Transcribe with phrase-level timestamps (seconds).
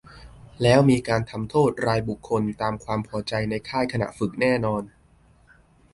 [0.61, 4.83] แล้วมีการทำโทษรายบุคคลตามความพอใจในค่ายขณะฝึกแน่นอน